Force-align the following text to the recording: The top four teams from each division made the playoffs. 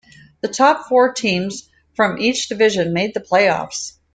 The 0.41 0.47
top 0.47 0.87
four 0.89 1.13
teams 1.13 1.69
from 1.93 2.17
each 2.17 2.49
division 2.49 2.91
made 2.91 3.13
the 3.13 3.19
playoffs. 3.21 3.97